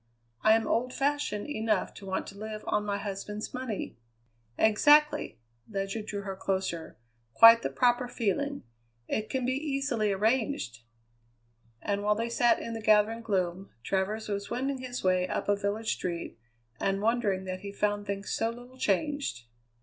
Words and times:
I 0.41 0.53
am 0.53 0.65
old 0.67 0.95
fashioned 0.95 1.47
enough 1.47 1.93
to 1.93 2.07
want 2.07 2.25
to 2.25 2.35
live 2.35 2.63
on 2.65 2.83
my 2.83 2.97
husband's 2.97 3.53
money." 3.53 3.99
"Exactly!" 4.57 5.37
Ledyard 5.69 6.07
drew 6.07 6.21
her 6.23 6.35
closer; 6.35 6.97
"quite 7.35 7.61
the 7.61 7.69
proper 7.69 8.07
feeling. 8.07 8.63
It 9.07 9.29
can 9.29 9.45
be 9.45 9.53
easily 9.55 10.11
arranged." 10.11 10.79
And 11.83 12.01
while 12.01 12.15
they 12.15 12.29
sat 12.29 12.57
in 12.57 12.73
the 12.73 12.81
gathering 12.81 13.21
gloom, 13.21 13.69
Travers 13.83 14.27
was 14.27 14.49
wending 14.49 14.79
his 14.81 15.03
way 15.03 15.27
up 15.27 15.47
a 15.47 15.55
village 15.55 15.93
street, 15.93 16.39
and 16.79 16.99
wondering 16.99 17.43
that 17.43 17.59
he 17.59 17.71
found 17.71 18.07
things 18.07 18.31
so 18.31 18.49
little 18.49 18.79
changed. 18.79 19.45